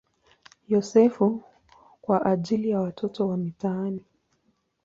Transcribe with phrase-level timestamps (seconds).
[0.67, 1.43] Yosefu"
[2.01, 4.05] kwa ajili ya watoto wa mitaani.